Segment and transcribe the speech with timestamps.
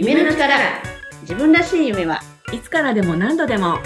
[0.00, 0.54] 夢の力
[1.22, 2.20] 自分らしい夢は
[2.52, 3.78] いつからでも何度でも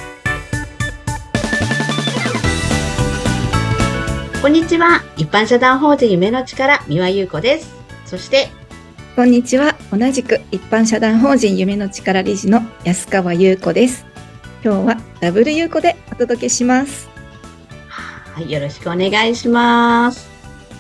[4.42, 8.50] こんにちは一般社団法人夢の力三輪優子ですそして
[9.16, 9.76] こんにちは。
[9.90, 14.06] 同じく一般社団法人夢の力理事の安川優子です。
[14.64, 17.10] 今日はダブル優子でお届けします。
[17.88, 20.30] はいよろしくお願いします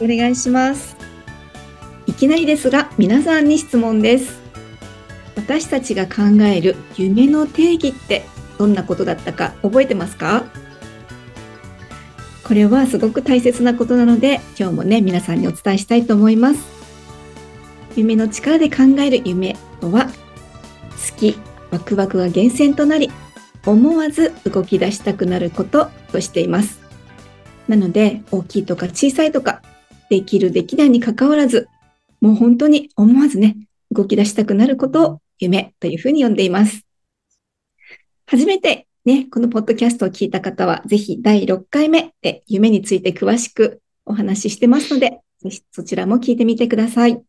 [0.00, 0.96] お願いします。
[2.06, 4.41] いきなりですが、皆さんに質問です。
[5.44, 8.24] 私たちが考える夢の定義って
[8.58, 10.44] どんなことだったか覚えてますか？
[12.44, 16.60] これはすごく大切なことなので、今日もね、皆さんにお伝えしたいと思います。
[17.96, 20.12] 夢の力で考える夢とは、好
[21.16, 21.36] き、
[21.70, 23.10] ワクワクが源泉となり、
[23.66, 26.80] 思わず動き出したくなることとしています。
[27.68, 29.60] なので、大きいとか小さいとか、
[30.08, 31.68] できるできないに関わらず、
[32.20, 33.56] もう本当に思わずね、
[33.90, 36.86] 動き出したくなることを夢というふうに呼んでいます。
[38.26, 47.20] 初めてね、このポッドキャストを聞いた方は、ぜひ第6回目で夢について詳しくお話ししてますので、ぜひそちらも聞いてみてください。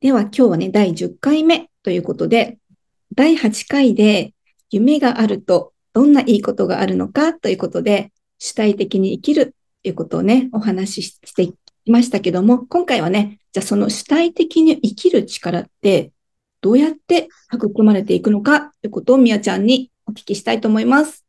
[0.00, 2.58] では今日はね、第10回目ということで、
[3.14, 4.34] 第8回で
[4.70, 11.54] 夢があるとどんないいことがあるのかということで、主体的に生きるということをね、お話ししてい
[11.86, 16.12] ましたけども、今回はね、じゃあその主体的に生きる力って
[16.60, 21.24] どうやって育まれていくのかということをみやちゃんにお聞きしたいと思います。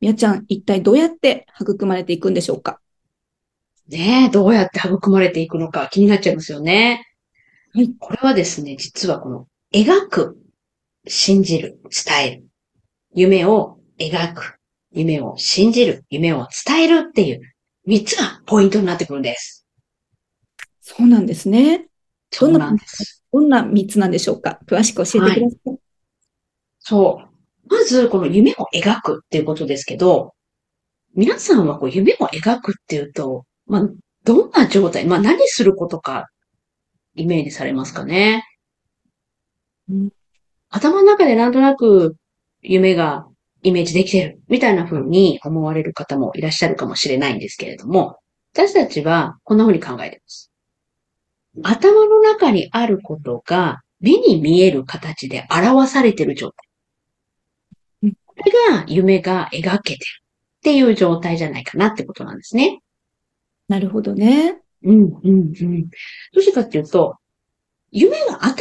[0.00, 2.80] みやちゃん、一体どうやって育まれていくんでしょうか？
[3.88, 7.06] ねえどうやって育まれていくのか気になっちゃいますよね。
[7.72, 7.90] はい。
[7.98, 10.38] これはですね実はこの描く
[11.06, 12.44] 信じる伝える
[13.14, 14.58] 夢を描く
[14.92, 17.40] 夢を信じる夢を伝えるっていう
[17.86, 19.57] 三つがポイントになってくるんです
[20.90, 21.86] そうなんですね。
[22.30, 23.22] そうなんです。
[23.30, 24.58] どんな3つなんでしょうか？
[24.66, 25.78] 詳しく教えてください。
[26.78, 27.28] そう。
[27.70, 30.32] まず、この夢を描くっていうことですけど、
[31.14, 33.88] 皆さんはこう夢を描くっていうと、まあ、
[34.24, 36.28] どんな状態、まあ、何することか、
[37.14, 38.44] イメージされますかね？
[39.90, 40.08] うん
[40.70, 42.16] 頭の中でなんとなく
[42.60, 43.26] 夢が
[43.62, 48.18] イメージできてるみたいな風に思われる方もいらっしゃるかもしれないんですけれども、
[48.52, 50.50] 私たちはこんな風に考えています。
[51.62, 56.52] 頭の中にあることが目に見える形で表されている状
[58.02, 58.12] 態。
[58.26, 60.04] これが夢が描けてる
[60.58, 62.80] っていう状態じゃないかなってことなんですね。
[63.66, 64.60] なるほどね。
[64.84, 65.82] うん、うん、うん。
[65.84, 65.88] ど
[66.36, 67.16] うしてかっていうと、
[67.90, 68.54] 夢が頭の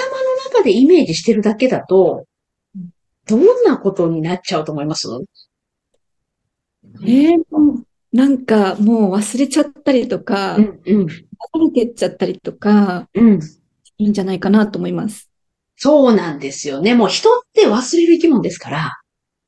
[0.52, 2.26] 中でイメージしてるだけだと
[2.76, 2.90] うん、
[3.28, 5.08] どんなことになっちゃうと思います？
[7.04, 7.38] えー
[8.14, 11.10] なんかもう忘れちゃったりとか、うん、うん、忘
[11.76, 13.40] れてっちゃったりとか、うん。
[14.00, 15.30] いいんじゃないかなと思います。
[15.76, 16.96] そうなんですよね。
[16.96, 18.92] もう人って忘れる生き物ですから、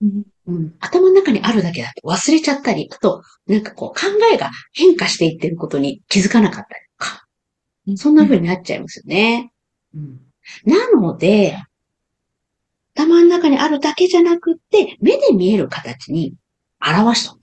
[0.02, 7.28] うんうん、頭の中にあるだけだと忘れちゃったり、あと、なんかこう考えが変化していってることに気づかなかったりとか、
[7.98, 9.52] そんな風になっちゃいますよね。
[9.94, 10.20] うん、
[10.66, 11.58] なので、
[12.96, 16.34] 頭の中にあるだけじゃなくって、目で見える形に
[16.80, 17.39] 表しとく。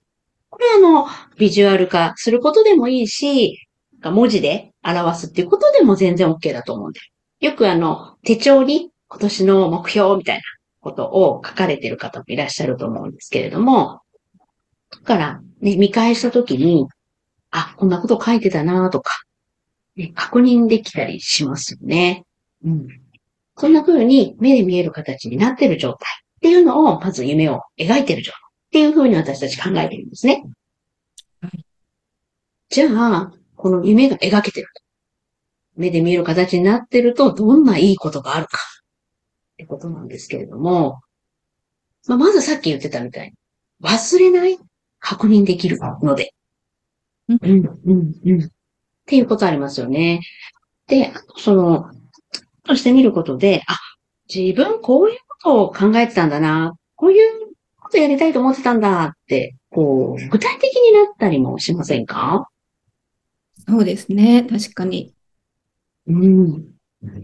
[0.57, 1.07] これあの、
[1.37, 3.69] ビジュアル化することでもいいし、
[4.03, 7.01] 文字で表すっていうことでも全然 OK だと思うんで。
[7.41, 10.43] よくあの、手帳に今年の目標みたいな
[10.81, 14.01] ことを書かれてる方もいらっしゃると思うんですけれども、
[14.93, 16.87] だからね、見返したときに、
[17.51, 19.13] あ、こんなこと書いてたなとか、
[19.95, 22.25] ね、確認できたりしますよね。
[22.65, 22.89] うん。
[23.59, 25.99] そんな風に目で見える形になってる状態
[26.37, 30.45] っていうのを、まず夢を描いてる状態っていう風に私たち考えているんですね。
[31.41, 31.67] はい
[32.69, 34.83] じゃあ、この夢が描けてると。
[35.77, 38.59] 目で見える形になってると、どんないいことがあるか。
[39.55, 41.01] ってことなんですけれども、
[42.07, 43.35] まあ、まずさっき言ってたみたいに、
[43.83, 44.59] 忘れない
[44.99, 46.35] 確認できるので。
[47.29, 48.45] うんうん、うん、うん。
[48.45, 48.49] っ
[49.07, 50.21] ていうことありますよね。
[50.87, 51.91] で、あとその、
[52.65, 53.77] としてみることで、あ、
[54.33, 57.46] 自分こういうことを考えてたんだな、こういう
[57.87, 62.49] ことやりたいと思ってたんだって、こう、具体的になったりもしませんか？
[63.69, 64.45] そうですね。
[64.45, 65.15] 確かに。
[66.07, 66.75] うん。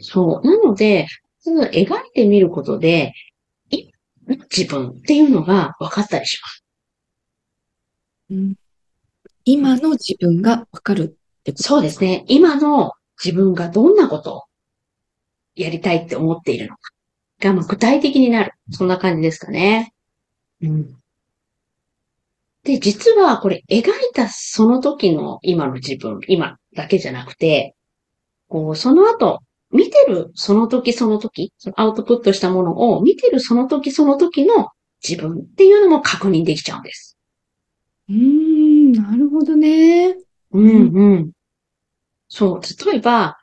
[0.00, 0.46] そう。
[0.46, 1.06] なので、
[1.44, 3.14] まず描いてみることで、
[4.56, 6.64] 自分っていうのが分かったりします。
[8.30, 8.54] うん
[9.44, 11.62] 今の自分がわかるってこと。
[11.64, 12.24] そうですね。
[12.28, 12.92] 今の
[13.22, 14.42] 自分がどんなことを
[15.56, 16.92] やりたいって思っているのか
[17.40, 18.52] が、まあ、具体的になる。
[18.70, 19.92] そんな感じですかね。
[20.62, 20.96] うん。
[22.64, 23.82] で、実はこれ描い
[24.14, 27.74] たその時の今の自分、今だけじゃなくて、
[28.48, 29.40] こう、その後、
[29.72, 34.68] 見てるその時その時、そのアウトプットしたものを見てるその時その時の
[35.06, 37.16] 自分っていうのも確認できちゃうんです。
[38.08, 40.14] うーん、なるほどね。
[40.52, 41.32] うんうん。
[42.28, 43.38] そう、例えば、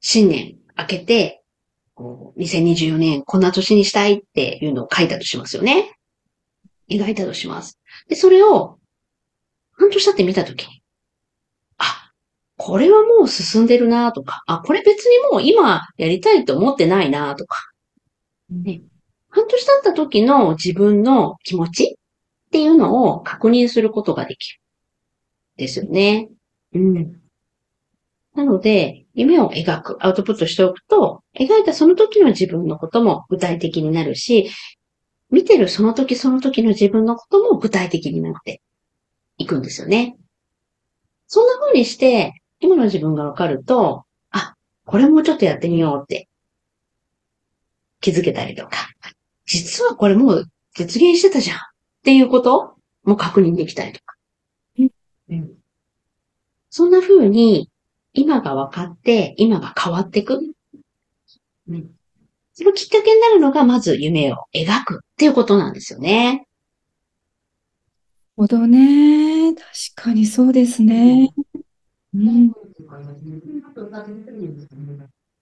[0.00, 1.42] 新年明けて、
[2.36, 5.97] 2024年こんな年にしたいっていうのを書いたとしますよね。
[6.90, 7.78] 描いたとします。
[8.08, 8.78] で、それを、
[9.72, 10.82] 半年経って見たときに、
[11.78, 12.12] あ、
[12.56, 17.56] これはもう進んでるなとか、あ、これ別にもう今やりたいと思ってないなとか、
[18.50, 18.82] ね、
[19.30, 24.60] 半年経った時の自分の気持ちっていうのを確認することができる。
[25.56, 26.28] ですよね。
[26.74, 27.20] うん。
[28.34, 34.50] なので、夢を描く、アウトプットしておくと、描いたその時の自分のことも具体的になるし、
[35.30, 38.62] 見てるその時その時の自分のことも具体的になって
[39.36, 40.16] いくんですよね。
[41.26, 46.28] そんな風にして、今の自分がわかると、あ、これもちょっとやってみようって
[48.00, 48.88] 気づけたりとか、
[49.44, 50.44] 実はこれもう
[50.74, 51.60] 実現してたじゃんっ
[52.04, 54.14] ていうことも確認できたりとか。
[55.30, 55.52] うん、
[56.70, 57.68] そんな風に
[58.14, 60.40] 今が分かって、今が変わっていく。
[61.68, 61.90] うん、
[62.58, 66.48] そのきっかけになるのが、まず夢を描くっていうことなんですよね。
[68.36, 69.54] ほどね。
[69.54, 69.64] 確
[69.94, 71.30] かにそうですね。
[72.14, 72.48] うん。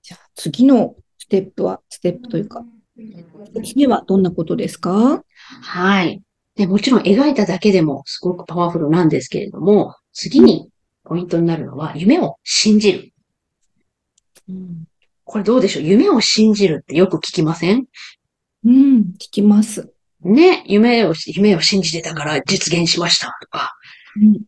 [0.02, 2.66] じゃあ次のステップは、ステップというか、
[3.64, 5.24] 次はどんなことですか？
[5.62, 6.22] はい。
[6.54, 10.68] で、もちろん描いただけでもすごくパワフルなんですけれども、次に
[11.04, 13.10] ポイントになるのは、夢を信じる。
[14.50, 14.84] うん、
[15.26, 15.82] これどうでしょう？
[15.82, 17.86] 夢を信じるってよく聞きません？
[18.64, 19.92] うん、聞きます。
[20.20, 23.72] ね、夢を、夢を信じてたから実現しましたとか、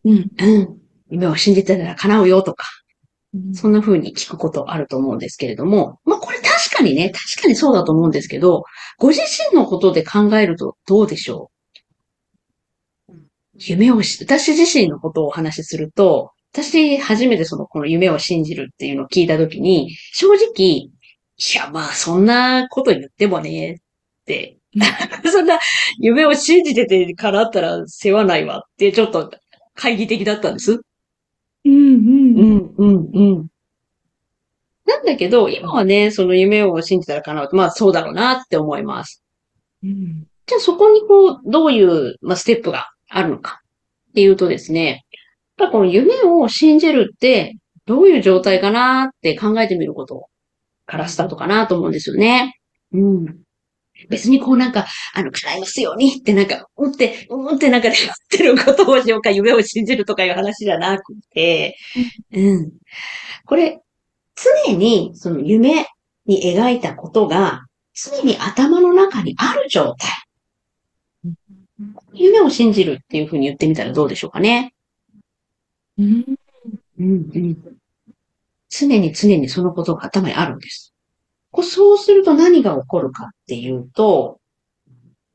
[0.03, 0.77] うん、うん、うん。
[1.09, 2.65] 夢を信じてたら叶うよとか、
[3.53, 8.63] そんな風に聞くことあると思うんですけれども、まあこれ確かにね、確かにそうだと思うんですけど、
[8.97, 9.21] ご自
[9.51, 11.51] 身のことで考えるとどうでしょ
[13.09, 13.13] う？
[13.57, 20.91] 夢をし、私自身のことをお話しすると、私初めてそのこの夢を信じるっていうのを聞いたときに、正直、い
[21.55, 24.57] やまあそんなこと言ってもね、って、
[25.31, 25.59] そんな
[25.99, 29.31] 夢を信じててからったら世話ないわってちょっと
[29.75, 30.81] 懐疑的だったんです。
[31.65, 32.35] うんうん。
[32.35, 33.47] うんうんうん。
[34.85, 39.23] なんだけど、今はね、その夢を信じたら叶うと、まあそうだろうなって思います。
[39.83, 43.61] うん、じゃあそこにこう、どういう、まあ、ステップがあるのか
[44.09, 45.05] っていうとですね、
[45.59, 50.27] やっぱこの夢を信じるって、どういう状態かなって考えてみること
[50.85, 52.53] からスタートかなと思うんですよね。
[52.93, 53.25] うん。
[54.07, 61.75] 別にこうなんか、あの、叶いますようにってなんか、うんって、うんってなんかでやってることをしようか、夢を信じるとかいう話じゃなくて、
[62.31, 62.71] うん。
[63.45, 63.81] これ、
[64.65, 65.85] 常にその夢
[66.25, 70.09] に描いたことが、常に頭の中にある状態。
[72.13, 74.73] 夢を信じるっていうふうに言ってみたらどうでしょうかね。
[75.99, 76.25] うん。
[76.99, 77.79] うん、うん。
[78.69, 80.93] 常に常にそのことが頭にあるんです。
[81.51, 84.39] こうそうすると何が起こるかっていうと、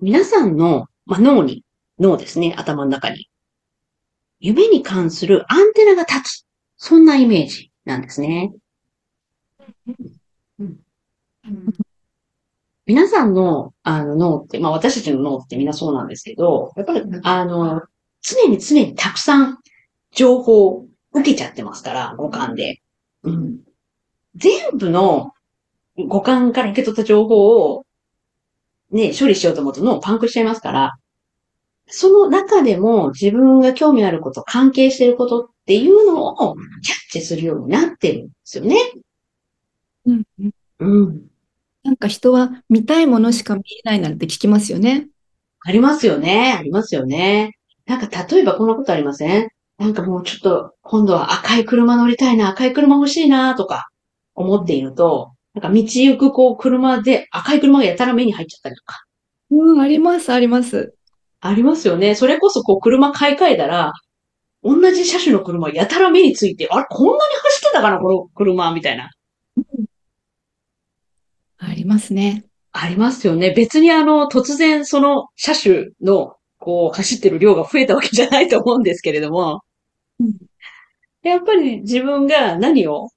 [0.00, 1.64] 皆さんの、まあ、脳に、
[1.98, 3.28] 脳ですね、頭の中に。
[4.40, 6.46] 夢に関するアンテナが立つ。
[6.76, 8.52] そんなイメージなんですね。
[12.86, 17.82] 皆さんのあの脳って、まあ私たちの脳ってみんなそうなんですけど、やっぱりあの、
[18.20, 19.58] 常に常にたくさん
[20.14, 22.80] 情報を受けちゃってますから、五感で。
[23.22, 23.58] うん、
[24.36, 25.32] 全部の
[25.96, 27.86] 五感から受け取った情報を、
[28.90, 30.92] ね、処理しようと思うと脳パンクしちゃいますから、
[31.86, 38.76] その中でも自分が興味あること、関係していることっていうのをキャッチするようになってるんですよね。
[40.06, 40.22] うん。
[40.80, 41.26] うん。
[41.82, 45.08] なんか人は見たいものしか見えないなんて聞きますよね。
[45.66, 46.54] ありますよね。
[46.58, 47.58] ありますよね。
[47.86, 49.48] なんか例えばこんなことありません？
[49.78, 53.88] なんかもうちょっと今度は赤い車乗りたいな、赤い車欲しいなとか
[54.34, 59.04] 思っていると、なんか道行くこう車で赤い車がやたら目に入っちゃったりとか。
[59.50, 60.94] うん、あります、あります。
[61.40, 62.14] ありますよね。
[62.14, 63.92] それこそこう車買い替えたら、
[64.62, 69.10] 同じ車種の車やたら目について、あれ、こんなに走ってたかな、この車、みたいな。
[69.56, 69.64] うん、
[71.58, 72.46] ありますね。
[72.72, 73.52] ありますよね。
[73.54, 79.62] 別にあの、突然その車種の、こう、走ってる量が増えたわけじゃないと思うんですけれども。
[80.20, 80.32] うん、
[81.22, 83.10] やっぱり自分が何を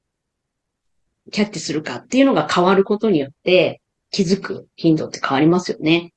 [1.32, 6.14] キャッチするかっていうのが変わることによって気づく頻度って変わりますよね。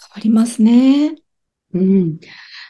[0.00, 1.16] 変わりますね。
[1.74, 2.18] うん。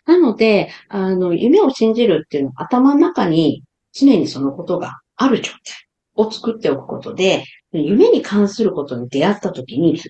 [0.06, 3.62] なので、あの、夢を信じるっていうのは頭の中に
[3.92, 5.82] 常にそのことがある状態。
[6.14, 10.00] を作っておくことで、夢に関することに出会った時に、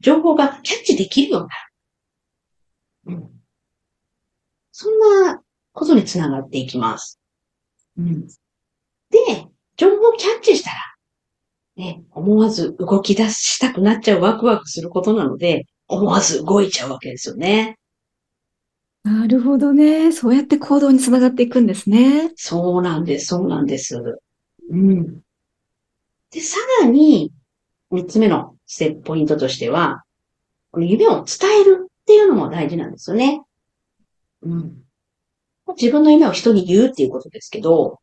[0.00, 1.69] 情報がキャッチできるようになる。
[3.06, 3.30] うん。
[4.72, 5.42] そんな
[5.72, 7.20] ことにつながっていきます。
[7.98, 8.26] うん。
[8.26, 8.36] で、
[9.76, 10.76] 情報をキャッチしたら、
[11.76, 17.78] ね、思わず動き出したくなっちゃうワクワクすることなので、思わず動いちゃうわけですよね。
[19.02, 20.12] なるほどね。
[20.12, 22.32] そうやって行動につながっていくんですね。
[22.36, 23.96] そうなんです、そうなんです。
[24.70, 25.22] うん。
[26.30, 27.32] で、さらに、
[27.90, 30.04] 三つ目のステップポイントとしては、
[30.70, 33.44] この夢を伝えるっていうのも大事なんですよね。
[34.42, 34.82] うん。
[35.76, 38.00] 自分の夢を人に言うっていうことですけど、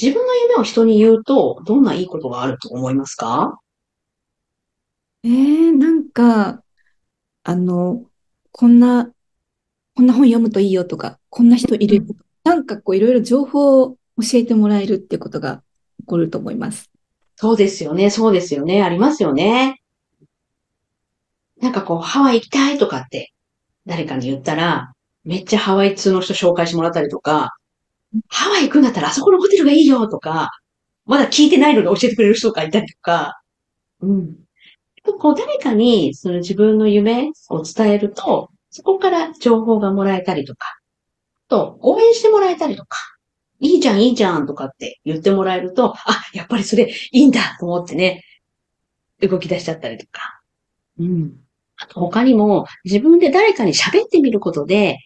[0.00, 3.60] 自分の夢を人に言うと、どんないいことがあると思いますか？
[5.22, 6.62] ええー、なんか、
[7.42, 8.04] あの、
[8.52, 9.10] こんな、
[9.94, 15.62] こんな本読むといいよとか、こんな人いる、うん、なんかこういろいろ情報を教えてもらえるってことが
[16.00, 16.90] 起こると思います。
[17.34, 19.82] そうですよね、そうですよね、ありますよね。
[21.66, 23.32] なんかこう、ハワイ行きたいとかって
[23.86, 24.92] 誰かに言ったら、
[25.24, 27.56] めっちゃハワイ通の人紹介してもらったりとか、
[28.28, 30.52] ハワイ行くんだったらあそこのホテルがいいよとか、
[31.06, 33.40] まだ聞いてないのに教えてくれる人がいたりとか、
[34.00, 34.36] うん。
[35.18, 40.78] こう誰かにその自分の夢を伝えると、そこから情報がもらえたりとか、
[41.48, 42.96] と応援してもらえたりとか、
[43.58, 48.22] いいじゃん、いいじゃんとかって言ってもらえると、あ、やっぱりそれいいんだと思ってね、
[49.20, 50.40] 動き出しちゃったりとか。
[51.00, 51.45] うん。
[51.78, 54.98] あと他にも自分で誰かに喋ってみることで、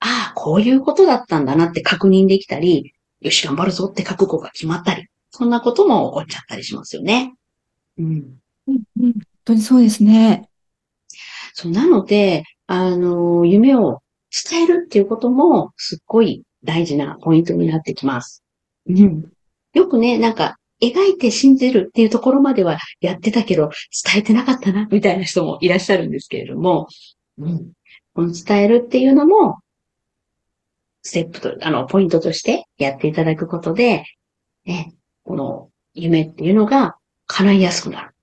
[0.00, 7.34] ああ、こういうことだったんだなって確認できたり、よし、頑張るぞって覚悟が決まったり、そんなことも起こっちゃったりしますよね。
[7.98, 8.38] うん。
[8.66, 10.48] うん、本当にそうですね。
[11.54, 14.02] そう、なので、あの、夢を
[14.50, 18.42] 伝えるっていうことも、すっごい大事なポイントになってきます。
[18.88, 19.30] うん。
[19.74, 23.70] よくね、なんか、描いて信じるっていうところまではやってたけど、
[24.04, 26.88] 伝えてなかったな、みたいな人もいらっしゃるんですけれども、
[27.38, 27.72] うん。
[28.14, 29.58] この伝えるっていうのも、
[31.02, 34.04] ステップと、あの、ポイントとしてやっていただくことで、
[34.64, 34.92] ね、
[35.24, 36.96] この夢っていうのが
[37.26, 38.14] 叶いやすくなる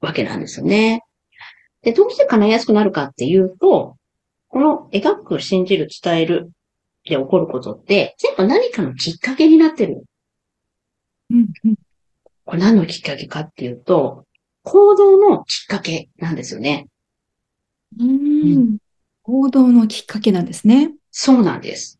[0.00, 1.02] わけなんですよね。
[1.82, 3.96] で、どうして叶いやすくなるかっていうと、
[4.48, 6.50] この描く、信じる、伝える
[7.04, 10.04] で起こることって、全部何かのきっかけになってる。
[11.30, 11.76] うんうん、
[12.44, 14.24] これ何のきっかけかっていうと、
[14.62, 16.88] 行動のきっかけなんですよね。
[17.98, 18.78] うん、
[19.22, 20.92] 行動のきっかけなんですね。
[21.10, 21.98] そうなんです。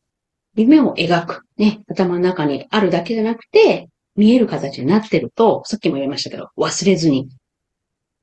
[0.57, 1.43] 夢を描く。
[1.57, 7.29] ね、頭の中にあるだけじゃなくて、見える形になってると、さっきも言いましたけど、忘れずに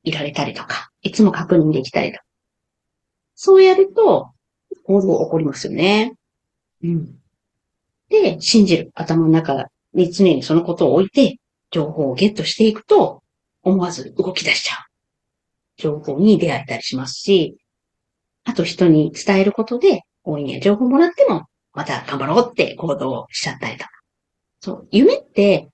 [0.04, 2.24] いられたりとか、いつも確認できたりとか。
[3.36, 4.32] そうやると、
[4.84, 6.14] 行動起こりますよね。
[6.84, 7.16] うん。
[8.10, 8.92] で、信じる。
[8.94, 11.39] 頭の中に常にそのことを置いて、
[11.72, 13.24] 情報をゲットしていくと、
[13.63, 14.77] 思わず動き出しちゃう。
[15.77, 17.58] 情報に出会えたりしますし、
[18.46, 23.89] あと人に伝えることで、応援や情報もらっても、また頑張ろうって行動をしちゃったりとか。
[24.62, 25.70] そう、夢って、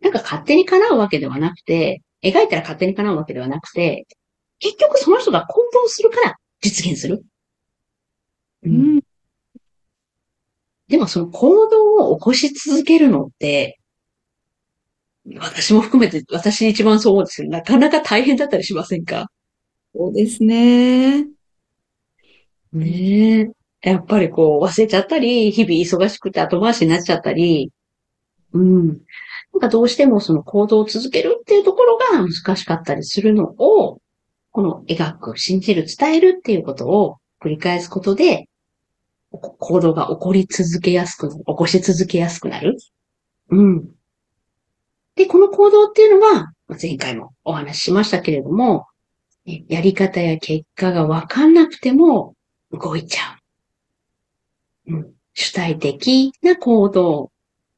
[0.00, 4.06] なんか勝手に叶うわけではなくて、描いたら勝手に叶うわけではなくて、
[4.58, 7.22] 結局その人が行動するから実現する。
[8.64, 9.01] うん。
[10.92, 13.78] でもその行動を起こし続けるのって、
[15.38, 17.48] 私も含めて、私一番そうですよ。
[17.48, 19.30] なかなか大変だったりしませんか？
[19.94, 21.22] そうですね。
[22.74, 23.40] ね
[23.84, 23.90] え。
[23.90, 25.72] やっぱりこう忘れちゃったり、日々
[26.06, 27.72] 忙しくて後回しになっちゃったり、
[28.52, 28.88] うん。
[28.88, 28.98] なん
[29.60, 33.98] かどうしてもその行動を続けるっていうところが難しかったりするのを、
[34.50, 38.46] この描く、信じる、伝えるっていうことを繰り返すことで、
[39.38, 42.76] 行動が起こり続けやすく、起こし続けやすくなる。
[43.50, 43.88] うん。
[45.14, 48.86] で、この行動っていうのは、前回もお話ししましたけれども、
[49.44, 52.34] やり方や結果がわかんなくても、
[52.70, 53.38] 動いちゃ
[54.86, 54.94] う。
[54.94, 55.12] うん。
[55.34, 57.30] 主体的な行動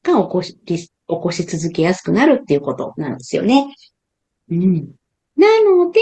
[0.02, 3.74] が起こし、起こし続けやすくなるっていうことなんですよね。
[4.50, 4.92] うん。
[5.36, 6.00] なので、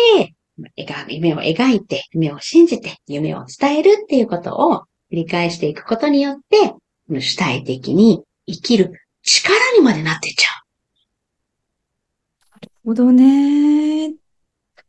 [1.08, 6.74] 夢を描いて、夢を信じて、夢を伝えるっていうことを繰り返していくことによって、
[7.20, 10.48] 主体的に生きる力にまでなっていっちゃ
[12.48, 12.50] う。
[12.52, 14.14] なるほどね。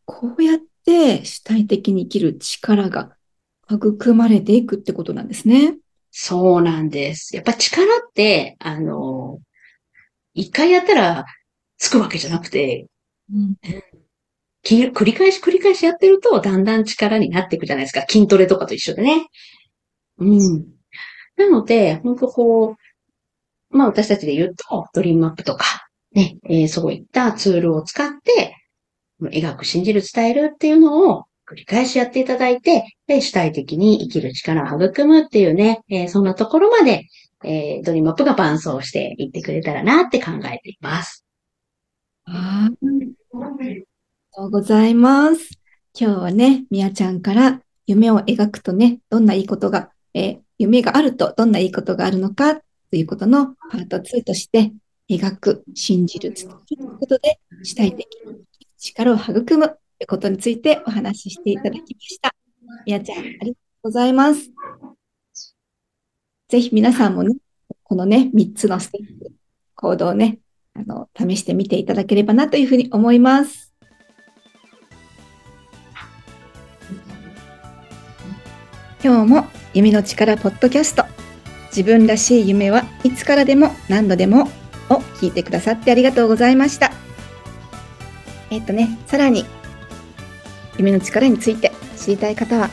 [0.05, 3.17] こうやって主体的に生きる力が
[3.69, 5.77] 育まれていくってことなんですね。
[6.09, 7.35] そうなんです。
[7.35, 9.39] やっぱ力って、あの、
[10.33, 11.25] 一回やったら
[11.77, 12.87] つくわけじゃなくて、
[13.29, 13.55] うん、
[14.63, 18.05] 繰り返し繰り返しやってると、だんだん力になっていくじゃないですか。
[18.07, 19.27] 筋トレとかと一緒でね。
[20.20, 20.65] うん。
[21.38, 22.75] なので、本当こ
[23.72, 25.65] う、まあ私たちで言うと、ドリームマップとか、
[26.13, 28.55] ね、えー、そういったツールを使って、
[29.22, 37.05] 描く、信じる、伝えるっていうのを繰り返しやっていただいて、で主体的に生きる力を育むっていうね、えー、そんなところまで、
[37.43, 41.25] えー、ドリームマップが伴走していってくれたらなって考えています。
[42.25, 43.86] ありが
[44.36, 45.50] とうございます。
[46.00, 52.62] 今日はね、みやちゃんから夢を描くとね、どんないいことが、え、夢があるとどんないいことがあるのかと
[52.93, 54.72] いうことのパート2として、
[55.10, 58.43] 描く、信じる、伝えるということで、主体的に
[58.77, 62.34] 力を育むということについてお話ししていただきました。
[62.86, 64.51] みやちゃん、ありがとうございます。
[66.50, 67.36] ぜひ皆さんもね、
[67.84, 69.32] このね、3つのステップ、
[69.75, 70.39] 行動をね、
[70.74, 73.72] あの、試してみていただければなというふうに思います。
[79.03, 81.03] 今日も夢の力ポッドキャスト
[81.75, 84.43] 自分らしい夢はいつからでも何度でも
[84.89, 86.93] を聞いてくださってありがとうございました。
[88.50, 89.45] えっ、とね、さらに
[90.77, 92.69] 夢の力について知りたい方は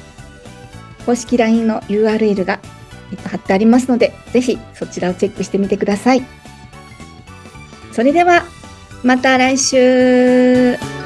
[1.05, 2.61] 公式 LINE の URL が、
[3.25, 6.23] 貼ってありますので、ぜひそちらをチェックしてみてください。
[7.91, 8.45] それでは、
[9.03, 11.00] また来週